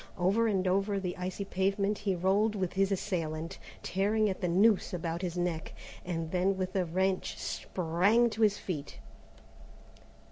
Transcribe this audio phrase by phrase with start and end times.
[0.17, 4.95] Over and over the icy pavement he rolled with his assailant, tearing at the noose
[4.95, 8.97] about his neck, and then with a wrench sprang to his feet.